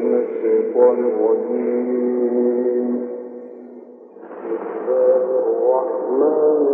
[0.00, 1.98] من الشيطان الرجيم
[4.44, 6.70] بسم الله الرحمن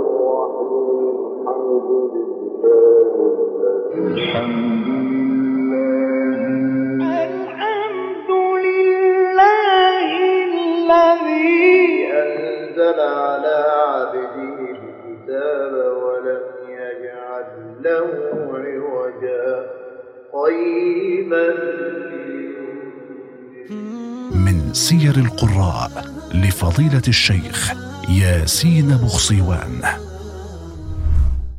[23.71, 27.73] من سير القراء لفضيلة الشيخ
[28.09, 29.83] ياسين بخصيوان.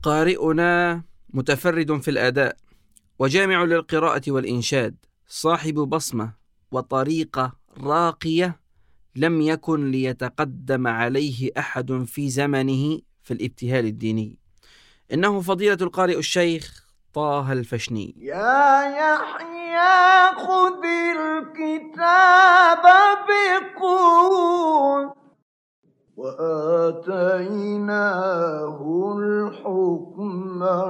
[0.03, 1.01] قارئنا
[1.33, 2.57] متفرد في الأداء
[3.19, 4.95] وجامع للقراءة والإنشاد
[5.27, 6.33] صاحب بصمة
[6.71, 7.53] وطريقة
[7.83, 8.59] راقية
[9.15, 14.37] لم يكن ليتقدم عليه أحد في زمنه في الابتهال الديني.
[15.13, 18.15] إنه فضيلة القارئ الشيخ طه الفشني.
[18.17, 19.57] يا يحيى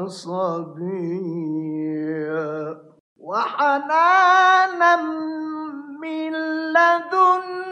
[0.08, 1.68] صبيا
[3.18, 4.96] وحنانا
[6.02, 6.34] من
[6.74, 7.67] لدنا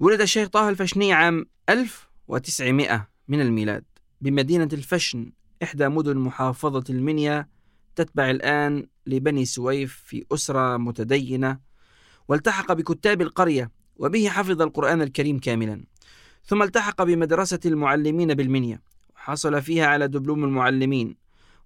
[0.00, 3.84] ولد الشيخ طه الفشني عام 1900 من الميلاد.
[4.20, 7.48] بمدينة الفشن إحدى مدن محافظة المنيا
[7.96, 11.58] تتبع الآن لبني سويف في أسرة متدينة
[12.28, 15.84] والتحق بكتاب القرية وبه حفظ القرآن الكريم كاملا.
[16.44, 18.80] ثم التحق بمدرسة المعلمين بالمنيا
[19.14, 21.16] وحصل فيها على دبلوم المعلمين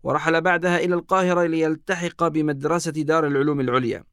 [0.02, 4.04] ورحل بعدها إلى القاهرة ليلتحق بمدرسة دار العلوم العليا.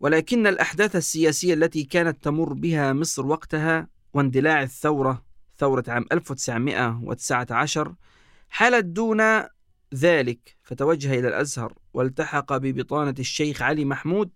[0.00, 5.24] ولكن الأحداث السياسية التي كانت تمر بها مصر وقتها واندلاع الثورة
[5.58, 7.94] ثورة عام 1919
[8.48, 9.22] حالت دون
[9.94, 14.30] ذلك فتوجه إلى الأزهر والتحق ببطانة الشيخ علي محمود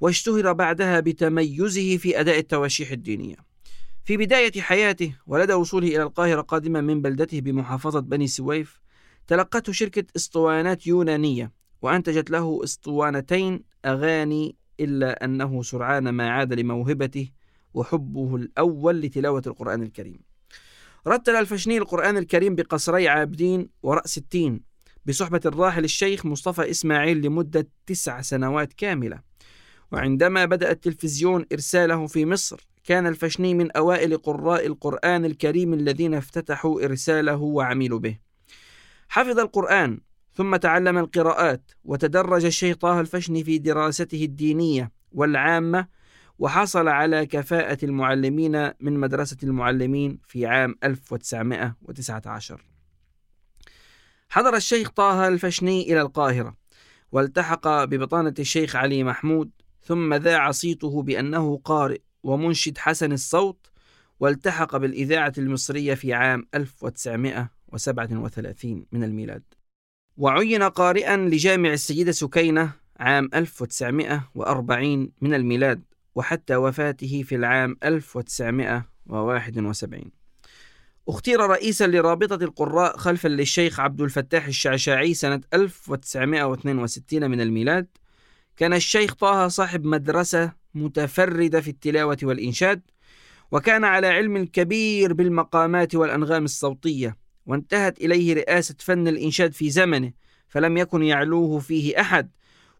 [0.00, 3.36] واشتهر بعدها بتميزه في أداء التواشيح الدينية.
[4.04, 8.80] في بداية حياته ولدى وصوله إلى القاهرة قادما من بلدته بمحافظة بني سويف
[9.26, 17.30] تلقته شركة اسطوانات يونانية وأنتجت له اسطوانتين أغاني إلا أنه سرعان ما عاد لموهبته
[17.74, 20.20] وحبه الأول لتلاوة القرآن الكريم.
[21.06, 24.60] رتل الفشني القرآن الكريم بقصري عابدين ورأس التين
[25.06, 29.20] بصحبة الراحل الشيخ مصطفى إسماعيل لمدة تسع سنوات كاملة.
[29.92, 36.84] وعندما بدأ التلفزيون إرساله في مصر كان الفشني من أوائل قراء القرآن الكريم الذين افتتحوا
[36.84, 38.18] إرساله وعملوا به.
[39.08, 40.00] حفظ القرآن
[40.38, 45.86] ثم تعلم القراءات وتدرج الشيخ طه الفشني في دراسته الدينية والعامة
[46.38, 52.64] وحصل على كفاءة المعلمين من مدرسة المعلمين في عام 1919
[54.28, 56.56] حضر الشيخ طه الفشني إلى القاهرة
[57.12, 59.50] والتحق ببطانة الشيخ علي محمود
[59.82, 63.66] ثم ذاع صيته بأنه قارئ ومنشد حسن الصوت
[64.20, 69.57] والتحق بالإذاعة المصرية في عام 1937 من الميلاد.
[70.18, 72.70] وعين قارئا لجامع السيدة سكينة
[73.00, 75.82] عام 1940 من الميلاد
[76.14, 80.10] وحتى وفاته في العام 1971
[81.08, 87.86] اختير رئيسا لرابطة القراء خلفا للشيخ عبد الفتاح الشعشاعي سنة 1962 من الميلاد.
[88.56, 92.82] كان الشيخ طه صاحب مدرسة متفردة في التلاوة والإنشاد
[93.52, 97.27] وكان على علم كبير بالمقامات والأنغام الصوتية.
[97.48, 100.12] وانتهت إليه رئاسة فن الإنشاد في زمنه
[100.48, 102.30] فلم يكن يعلوه فيه أحد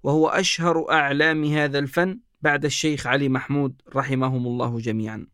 [0.03, 5.27] وهو أشهر أعلام هذا الفن بعد الشيخ علي محمود رحمهم الله جميعا.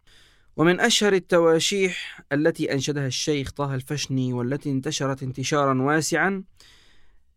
[0.57, 6.45] ومن أشهر التواشيح التي أنشدها الشيخ طه الفشني والتي انتشرت انتشارا واسعا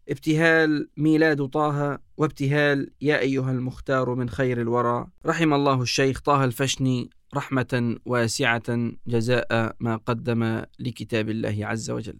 [0.09, 7.09] ابتهال ميلاد طه وابتهال يا أيها المختار من خير الورى رحم الله الشيخ طه الفشني
[7.35, 12.19] رحمة واسعة جزاء ما قدم لكتاب الله عز وجل.